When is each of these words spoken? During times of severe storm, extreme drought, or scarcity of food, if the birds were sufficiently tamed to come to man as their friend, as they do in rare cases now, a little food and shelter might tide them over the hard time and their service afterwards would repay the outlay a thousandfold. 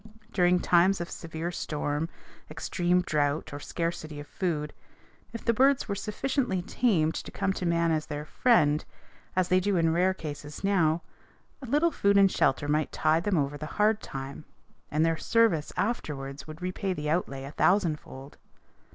During 0.33 0.59
times 0.59 0.99
of 0.99 1.11
severe 1.11 1.51
storm, 1.51 2.09
extreme 2.49 3.01
drought, 3.03 3.53
or 3.53 3.59
scarcity 3.59 4.19
of 4.19 4.25
food, 4.25 4.73
if 5.31 5.45
the 5.45 5.53
birds 5.53 5.87
were 5.87 5.93
sufficiently 5.93 6.63
tamed 6.63 7.13
to 7.13 7.29
come 7.29 7.53
to 7.53 7.67
man 7.67 7.91
as 7.91 8.07
their 8.07 8.25
friend, 8.25 8.83
as 9.35 9.49
they 9.49 9.59
do 9.59 9.77
in 9.77 9.93
rare 9.93 10.15
cases 10.15 10.63
now, 10.63 11.03
a 11.61 11.67
little 11.67 11.91
food 11.91 12.17
and 12.17 12.31
shelter 12.31 12.67
might 12.67 12.91
tide 12.91 13.25
them 13.25 13.37
over 13.37 13.59
the 13.59 13.67
hard 13.77 14.01
time 14.01 14.45
and 14.89 15.05
their 15.05 15.17
service 15.17 15.71
afterwards 15.77 16.47
would 16.47 16.63
repay 16.63 16.93
the 16.93 17.07
outlay 17.07 17.43
a 17.43 17.51
thousandfold. 17.51 18.39